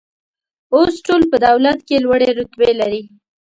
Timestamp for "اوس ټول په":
0.75-1.37